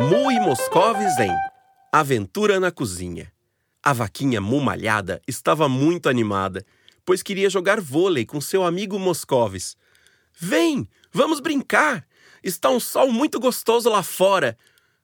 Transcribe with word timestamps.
Mu 0.00 0.30
e 0.30 0.38
Moscovis 0.38 1.18
em 1.18 1.34
Aventura 1.90 2.60
na 2.60 2.70
Cozinha. 2.70 3.32
A 3.82 3.92
vaquinha 3.92 4.40
Mu 4.40 4.60
Malhada 4.60 5.20
estava 5.26 5.68
muito 5.68 6.08
animada, 6.08 6.64
pois 7.04 7.20
queria 7.20 7.50
jogar 7.50 7.80
vôlei 7.80 8.24
com 8.24 8.40
seu 8.40 8.64
amigo 8.64 8.96
Moscovis. 8.96 9.76
Vem, 10.38 10.88
vamos 11.12 11.40
brincar! 11.40 12.06
Está 12.44 12.70
um 12.70 12.78
sol 12.78 13.10
muito 13.10 13.40
gostoso 13.40 13.90
lá 13.90 14.04
fora. 14.04 14.56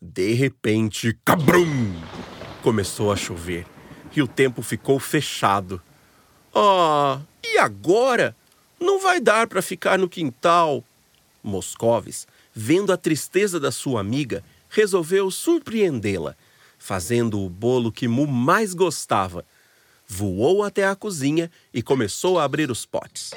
De 0.00 0.32
repente, 0.32 1.18
cabrum! 1.22 1.94
Começou 2.62 3.12
a 3.12 3.16
chover 3.16 3.66
e 4.16 4.22
o 4.22 4.26
tempo 4.26 4.62
ficou 4.62 4.98
fechado. 4.98 5.82
Ah, 6.54 7.20
e 7.44 7.58
agora? 7.58 8.34
Não 8.80 8.98
vai 8.98 9.20
dar 9.20 9.48
para 9.48 9.60
ficar 9.60 9.98
no 9.98 10.08
quintal. 10.08 10.82
Moscovis, 11.42 12.26
vendo 12.54 12.92
a 12.92 12.96
tristeza 12.96 13.60
da 13.60 13.70
sua 13.70 14.00
amiga, 14.00 14.42
resolveu 14.68 15.30
surpreendê-la, 15.30 16.36
fazendo 16.78 17.40
o 17.40 17.48
bolo 17.48 17.92
que 17.92 18.08
Mu 18.08 18.26
mais 18.26 18.74
gostava. 18.74 19.44
Voou 20.06 20.62
até 20.62 20.86
a 20.86 20.96
cozinha 20.96 21.50
e 21.72 21.82
começou 21.82 22.38
a 22.38 22.44
abrir 22.44 22.70
os 22.70 22.86
potes. 22.86 23.34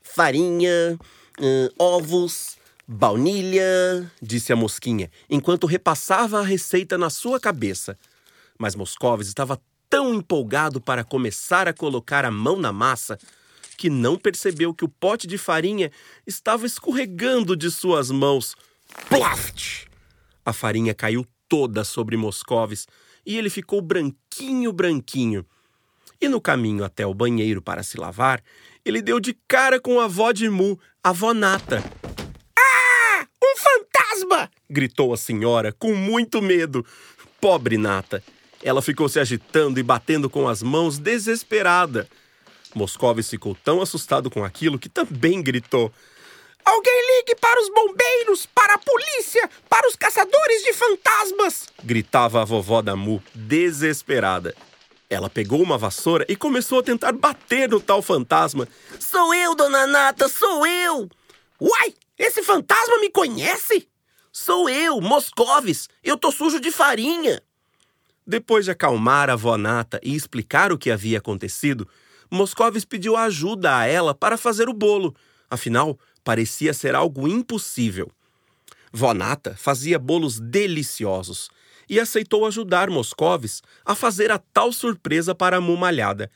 Farinha, 0.00 0.98
hum, 1.40 1.68
ovos, 1.78 2.56
baunilha, 2.86 4.10
disse 4.22 4.52
a 4.52 4.56
mosquinha, 4.56 5.10
enquanto 5.28 5.66
repassava 5.66 6.40
a 6.40 6.44
receita 6.44 6.96
na 6.96 7.10
sua 7.10 7.38
cabeça. 7.38 7.98
Mas 8.58 8.74
Moscovis 8.74 9.28
estava 9.28 9.60
tão 9.90 10.14
empolgado 10.14 10.80
para 10.80 11.04
começar 11.04 11.68
a 11.68 11.72
colocar 11.72 12.24
a 12.24 12.30
mão 12.30 12.56
na 12.56 12.72
massa 12.72 13.18
que 13.76 13.88
não 13.88 14.16
percebeu 14.16 14.74
que 14.74 14.84
o 14.84 14.88
pote 14.88 15.26
de 15.26 15.38
farinha 15.38 15.92
estava 16.26 16.66
escorregando 16.66 17.56
de 17.56 17.70
suas 17.70 18.10
mãos. 18.10 18.56
Plaft! 19.08 19.87
A 20.48 20.52
farinha 20.54 20.94
caiu 20.94 21.26
toda 21.46 21.84
sobre 21.84 22.16
Moscovis 22.16 22.86
e 23.26 23.36
ele 23.36 23.50
ficou 23.50 23.82
branquinho, 23.82 24.72
branquinho. 24.72 25.44
E 26.18 26.26
no 26.26 26.40
caminho 26.40 26.84
até 26.84 27.06
o 27.06 27.12
banheiro 27.12 27.60
para 27.60 27.82
se 27.82 27.98
lavar, 28.00 28.42
ele 28.82 29.02
deu 29.02 29.20
de 29.20 29.36
cara 29.46 29.78
com 29.78 30.00
a 30.00 30.06
avó 30.06 30.32
de 30.32 30.48
Mu, 30.48 30.80
a 31.04 31.10
avó 31.10 31.34
Nata. 31.34 31.84
Ah! 32.58 33.26
Um 33.44 33.56
fantasma! 33.58 34.50
gritou 34.70 35.12
a 35.12 35.18
senhora 35.18 35.70
com 35.70 35.94
muito 35.94 36.40
medo. 36.40 36.82
Pobre 37.38 37.76
Nata! 37.76 38.24
Ela 38.62 38.80
ficou 38.80 39.06
se 39.06 39.20
agitando 39.20 39.78
e 39.78 39.82
batendo 39.82 40.30
com 40.30 40.48
as 40.48 40.62
mãos, 40.62 40.98
desesperada. 40.98 42.08
Moscovis 42.74 43.28
ficou 43.28 43.54
tão 43.54 43.82
assustado 43.82 44.30
com 44.30 44.42
aquilo 44.42 44.78
que 44.78 44.88
também 44.88 45.42
gritou: 45.42 45.92
Alguém 46.68 47.16
ligue 47.16 47.34
para 47.36 47.58
os 47.62 47.70
bombeiros, 47.70 48.44
para 48.44 48.74
a 48.74 48.78
polícia, 48.78 49.48
para 49.70 49.88
os 49.88 49.96
caçadores 49.96 50.62
de 50.62 50.74
fantasmas! 50.74 51.66
gritava 51.82 52.42
a 52.42 52.44
vovó 52.44 52.82
da 52.82 52.94
Mu, 52.94 53.22
desesperada. 53.34 54.54
Ela 55.08 55.30
pegou 55.30 55.62
uma 55.62 55.78
vassoura 55.78 56.26
e 56.28 56.36
começou 56.36 56.80
a 56.80 56.82
tentar 56.82 57.12
bater 57.12 57.70
no 57.70 57.80
tal 57.80 58.02
fantasma. 58.02 58.68
Sou 59.00 59.32
eu, 59.32 59.54
dona 59.54 59.86
Nata, 59.86 60.28
sou 60.28 60.66
eu! 60.66 61.08
Uai, 61.58 61.94
esse 62.18 62.42
fantasma 62.42 62.98
me 62.98 63.08
conhece? 63.08 63.88
Sou 64.30 64.68
eu, 64.68 65.00
Moscovis. 65.00 65.88
Eu 66.04 66.18
tô 66.18 66.30
sujo 66.30 66.60
de 66.60 66.70
farinha. 66.70 67.42
Depois 68.26 68.66
de 68.66 68.72
acalmar 68.72 69.30
a 69.30 69.32
avó 69.32 69.56
Nata 69.56 69.98
e 70.02 70.14
explicar 70.14 70.70
o 70.70 70.76
que 70.76 70.90
havia 70.90 71.16
acontecido, 71.16 71.88
Moscovis 72.30 72.84
pediu 72.84 73.16
ajuda 73.16 73.74
a 73.74 73.86
ela 73.86 74.14
para 74.14 74.36
fazer 74.36 74.68
o 74.68 74.74
bolo. 74.74 75.16
Afinal, 75.50 75.98
parecia 76.28 76.74
ser 76.74 76.94
algo 76.94 77.26
impossível. 77.26 78.12
Vó 78.92 79.14
Nata 79.14 79.56
fazia 79.56 79.98
bolos 79.98 80.38
deliciosos 80.38 81.48
e 81.88 81.98
aceitou 81.98 82.44
ajudar 82.44 82.90
Moscovis 82.90 83.62
a 83.82 83.94
fazer 83.94 84.30
a 84.30 84.36
tal 84.36 84.70
surpresa 84.70 85.34
para 85.34 85.56
a 85.56 85.60
mumalhada. 85.62 86.30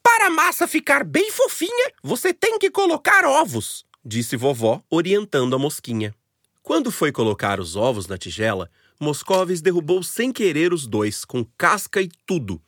Para 0.00 0.28
a 0.28 0.30
massa 0.30 0.68
ficar 0.68 1.02
bem 1.02 1.32
fofinha, 1.32 1.90
você 2.04 2.32
tem 2.32 2.56
que 2.56 2.70
colocar 2.70 3.24
ovos, 3.24 3.84
disse 4.04 4.36
vovó, 4.36 4.80
orientando 4.88 5.56
a 5.56 5.58
mosquinha. 5.58 6.14
Quando 6.62 6.92
foi 6.92 7.10
colocar 7.10 7.58
os 7.58 7.74
ovos 7.74 8.06
na 8.06 8.16
tigela, 8.16 8.70
Moscovis 9.00 9.60
derrubou 9.60 10.04
sem 10.04 10.30
querer 10.30 10.72
os 10.72 10.86
dois, 10.86 11.24
com 11.24 11.44
casca 11.58 12.00
e 12.00 12.08
tudo. 12.24 12.62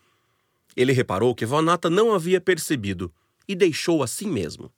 Ele 0.76 0.92
reparou 0.92 1.36
que 1.36 1.46
Vó 1.46 1.62
Nata 1.62 1.88
não 1.88 2.12
havia 2.12 2.40
percebido 2.40 3.14
e 3.46 3.54
deixou 3.54 4.02
assim 4.02 4.26
mesmo. 4.26 4.72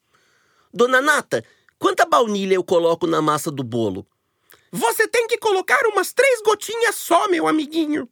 Dona 0.73 1.01
Nata, 1.01 1.45
quanta 1.81 2.05
baunilha 2.05 2.55
eu 2.55 2.63
coloco 2.63 3.07
na 3.07 3.21
massa 3.21 3.51
do 3.51 3.65
bolo? 3.65 4.07
Você 4.71 5.09
tem 5.09 5.27
que 5.27 5.39
colocar 5.39 5.81
umas 5.87 6.13
três 6.13 6.41
gotinhas 6.43 6.95
só, 6.95 7.27
meu 7.27 7.49
amiguinho. 7.49 8.09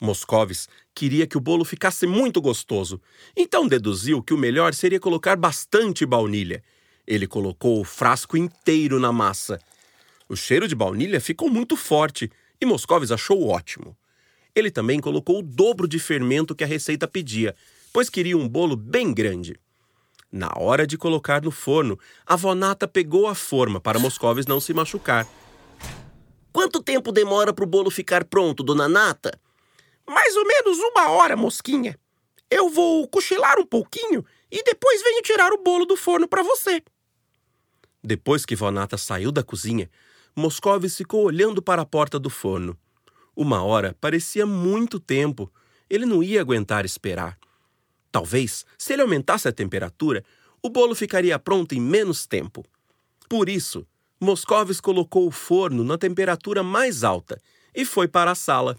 Moscovis 0.00 0.68
queria 0.94 1.26
que 1.26 1.36
o 1.36 1.40
bolo 1.40 1.64
ficasse 1.64 2.06
muito 2.06 2.40
gostoso, 2.40 3.00
então 3.36 3.66
deduziu 3.66 4.22
que 4.22 4.32
o 4.32 4.38
melhor 4.38 4.72
seria 4.72 5.00
colocar 5.00 5.36
bastante 5.36 6.06
baunilha. 6.06 6.62
Ele 7.06 7.26
colocou 7.26 7.80
o 7.80 7.84
frasco 7.84 8.36
inteiro 8.36 9.00
na 9.00 9.12
massa. 9.12 9.58
O 10.28 10.36
cheiro 10.36 10.68
de 10.68 10.74
baunilha 10.74 11.20
ficou 11.20 11.50
muito 11.50 11.76
forte 11.76 12.30
e 12.60 12.64
Moscovis 12.64 13.10
achou 13.10 13.48
ótimo. 13.48 13.96
Ele 14.54 14.70
também 14.70 15.00
colocou 15.00 15.40
o 15.40 15.42
dobro 15.42 15.88
de 15.88 15.98
fermento 15.98 16.54
que 16.54 16.64
a 16.64 16.66
receita 16.66 17.06
pedia, 17.08 17.54
pois 17.92 18.08
queria 18.08 18.38
um 18.38 18.48
bolo 18.48 18.76
bem 18.76 19.12
grande. 19.12 19.58
Na 20.36 20.52
hora 20.54 20.86
de 20.86 20.98
colocar 20.98 21.40
no 21.40 21.50
forno, 21.50 21.98
a 22.26 22.36
Vonata 22.36 22.86
pegou 22.86 23.26
a 23.26 23.34
forma 23.34 23.80
para 23.80 23.98
Moscovis 23.98 24.44
não 24.44 24.60
se 24.60 24.74
machucar. 24.74 25.26
Quanto 26.52 26.82
tempo 26.82 27.10
demora 27.10 27.54
para 27.54 27.64
o 27.64 27.66
bolo 27.66 27.90
ficar 27.90 28.22
pronto, 28.22 28.62
dona 28.62 28.86
Nata? 28.86 29.40
Mais 30.06 30.36
ou 30.36 30.46
menos 30.46 30.78
uma 30.78 31.08
hora, 31.08 31.38
mosquinha. 31.38 31.98
Eu 32.50 32.68
vou 32.68 33.08
cochilar 33.08 33.58
um 33.58 33.64
pouquinho 33.64 34.22
e 34.52 34.62
depois 34.62 35.02
venho 35.02 35.22
tirar 35.22 35.54
o 35.54 35.62
bolo 35.62 35.86
do 35.86 35.96
forno 35.96 36.28
para 36.28 36.42
você. 36.42 36.82
Depois 38.04 38.44
que 38.44 38.54
Vonata 38.54 38.98
saiu 38.98 39.32
da 39.32 39.42
cozinha, 39.42 39.90
Moscovis 40.36 40.98
ficou 40.98 41.24
olhando 41.24 41.62
para 41.62 41.80
a 41.80 41.86
porta 41.86 42.18
do 42.18 42.28
forno. 42.28 42.78
Uma 43.34 43.64
hora 43.64 43.96
parecia 43.98 44.44
muito 44.44 45.00
tempo. 45.00 45.50
Ele 45.88 46.04
não 46.04 46.22
ia 46.22 46.42
aguentar 46.42 46.84
esperar. 46.84 47.38
Talvez, 48.16 48.64
se 48.78 48.94
ele 48.94 49.02
aumentasse 49.02 49.46
a 49.46 49.52
temperatura, 49.52 50.24
o 50.62 50.70
bolo 50.70 50.94
ficaria 50.94 51.38
pronto 51.38 51.74
em 51.74 51.80
menos 51.82 52.26
tempo. 52.26 52.64
Por 53.28 53.46
isso, 53.46 53.86
Moscovis 54.18 54.80
colocou 54.80 55.26
o 55.26 55.30
forno 55.30 55.84
na 55.84 55.98
temperatura 55.98 56.62
mais 56.62 57.04
alta 57.04 57.38
e 57.74 57.84
foi 57.84 58.08
para 58.08 58.30
a 58.30 58.34
sala. 58.34 58.74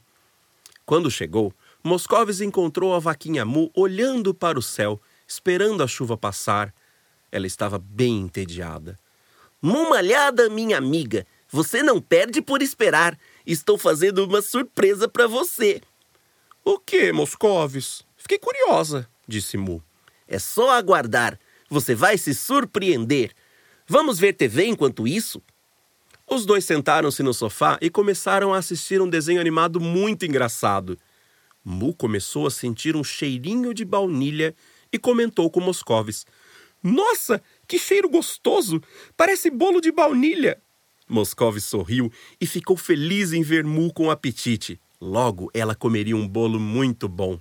Quando 0.87 1.11
chegou, 1.11 1.53
Moscovis 1.83 2.41
encontrou 2.41 2.95
a 2.95 2.99
vaquinha 2.99 3.45
Mu 3.45 3.69
olhando 3.75 4.33
para 4.33 4.57
o 4.57 4.61
céu, 4.63 4.99
esperando 5.27 5.83
a 5.83 5.87
chuva 5.87 6.17
passar. 6.17 6.73
Ela 7.31 7.45
estava 7.45 7.77
bem 7.77 8.21
entediada. 8.21 8.97
Mu 9.61 9.87
malhada, 9.87 10.49
minha 10.49 10.79
amiga, 10.79 11.27
você 11.47 11.83
não 11.83 12.01
perde 12.01 12.41
por 12.41 12.63
esperar. 12.63 13.15
Estou 13.45 13.77
fazendo 13.77 14.25
uma 14.25 14.41
surpresa 14.41 15.07
para 15.07 15.27
você. 15.27 15.79
O 16.65 16.79
que, 16.79 17.11
Moscovis? 17.11 18.01
Fiquei 18.17 18.39
curiosa, 18.39 19.07
disse 19.27 19.57
Mu. 19.57 19.83
É 20.27 20.39
só 20.39 20.71
aguardar. 20.71 21.39
Você 21.69 21.93
vai 21.93 22.17
se 22.17 22.33
surpreender. 22.33 23.31
Vamos 23.87 24.19
ver 24.19 24.33
TV 24.33 24.65
enquanto 24.65 25.07
isso? 25.07 25.41
Os 26.29 26.45
dois 26.45 26.65
sentaram-se 26.65 27.23
no 27.23 27.33
sofá 27.33 27.77
e 27.81 27.89
começaram 27.89 28.53
a 28.53 28.57
assistir 28.57 29.01
um 29.01 29.09
desenho 29.09 29.39
animado 29.39 29.79
muito 29.79 30.25
engraçado. 30.25 30.97
Mu 31.63 31.93
começou 31.93 32.47
a 32.47 32.51
sentir 32.51 32.95
um 32.95 33.03
cheirinho 33.03 33.73
de 33.73 33.85
baunilha 33.85 34.53
e 34.91 34.97
comentou 34.97 35.49
com 35.49 35.59
Moscovis: 35.59 36.25
Nossa, 36.83 37.41
que 37.67 37.79
cheiro 37.79 38.09
gostoso! 38.09 38.81
Parece 39.15 39.49
bolo 39.49 39.79
de 39.79 39.91
baunilha! 39.91 40.61
Moscovis 41.07 41.63
sorriu 41.63 42.11
e 42.39 42.45
ficou 42.45 42.75
feliz 42.75 43.31
em 43.31 43.41
ver 43.41 43.63
Mu 43.63 43.93
com 43.93 44.11
apetite. 44.11 44.79
Logo 44.99 45.49
ela 45.53 45.75
comeria 45.75 46.15
um 46.15 46.27
bolo 46.27 46.59
muito 46.59 47.07
bom. 47.07 47.39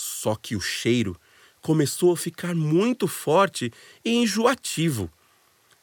Só 0.00 0.34
que 0.34 0.56
o 0.56 0.60
cheiro 0.60 1.14
começou 1.60 2.12
a 2.12 2.16
ficar 2.16 2.54
muito 2.54 3.06
forte 3.06 3.70
e 4.02 4.10
enjoativo. 4.10 5.10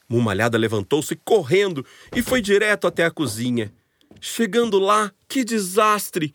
Mumalhada 0.09 0.57
levantou-se 0.57 1.15
correndo 1.17 1.85
e 2.15 2.23
foi 2.23 2.41
direto 2.41 2.87
até 2.87 3.05
a 3.05 3.11
cozinha. 3.11 3.71
Chegando 4.19 4.79
lá, 4.79 5.11
que 5.29 5.43
desastre! 5.43 6.33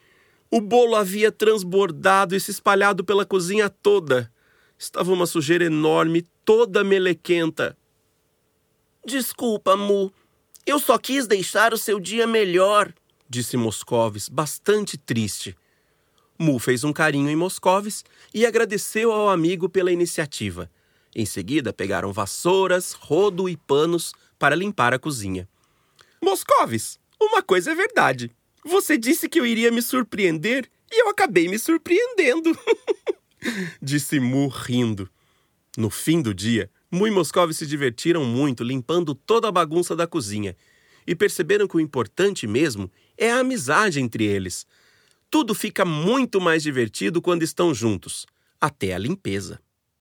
O 0.48 0.60
bolo 0.60 0.94
havia 0.94 1.32
transbordado 1.32 2.36
e 2.36 2.40
se 2.40 2.52
espalhado 2.52 3.02
pela 3.04 3.26
cozinha 3.26 3.68
toda. 3.68 4.30
Estava 4.78 5.10
uma 5.10 5.26
sujeira 5.26 5.64
enorme, 5.64 6.24
toda 6.44 6.84
melequenta. 6.84 7.76
Desculpa, 9.04 9.76
Mu, 9.76 10.12
eu 10.64 10.78
só 10.78 10.96
quis 10.98 11.26
deixar 11.26 11.74
o 11.74 11.78
seu 11.78 11.98
dia 11.98 12.28
melhor, 12.28 12.92
disse 13.28 13.56
Moscovis, 13.56 14.28
bastante 14.28 14.96
triste. 14.96 15.56
Mu 16.42 16.58
fez 16.58 16.82
um 16.82 16.92
carinho 16.92 17.30
em 17.30 17.36
Moscovis 17.36 18.04
e 18.34 18.44
agradeceu 18.44 19.12
ao 19.12 19.30
amigo 19.30 19.68
pela 19.68 19.92
iniciativa. 19.92 20.68
Em 21.14 21.24
seguida, 21.24 21.72
pegaram 21.72 22.12
vassouras, 22.12 22.94
rodo 22.94 23.48
e 23.48 23.56
panos 23.56 24.12
para 24.40 24.56
limpar 24.56 24.92
a 24.92 24.98
cozinha. 24.98 25.48
Moscovis, 26.20 26.98
Uma 27.20 27.40
coisa 27.40 27.70
é 27.70 27.74
verdade. 27.76 28.32
Você 28.64 28.98
disse 28.98 29.28
que 29.28 29.38
eu 29.38 29.46
iria 29.46 29.70
me 29.70 29.80
surpreender 29.80 30.68
e 30.90 31.02
eu 31.02 31.08
acabei 31.08 31.46
me 31.46 31.56
surpreendendo. 31.60 32.58
disse 33.80 34.18
Mu 34.18 34.48
rindo. 34.48 35.08
No 35.78 35.90
fim 35.90 36.20
do 36.20 36.34
dia, 36.34 36.68
Mu 36.90 37.06
e 37.06 37.10
Moscov 37.12 37.52
se 37.52 37.64
divertiram 37.64 38.24
muito 38.24 38.64
limpando 38.64 39.14
toda 39.14 39.46
a 39.46 39.52
bagunça 39.52 39.94
da 39.94 40.08
cozinha 40.08 40.56
e 41.06 41.14
perceberam 41.14 41.68
que 41.68 41.76
o 41.76 41.80
importante 41.80 42.48
mesmo 42.48 42.90
é 43.16 43.30
a 43.30 43.38
amizade 43.38 44.00
entre 44.00 44.24
eles. 44.24 44.66
Tudo 45.32 45.54
fica 45.54 45.82
muito 45.82 46.42
mais 46.42 46.62
divertido 46.62 47.22
quando 47.22 47.42
estão 47.42 47.72
juntos, 47.72 48.26
até 48.60 48.92
a 48.92 48.98
limpeza. 48.98 49.58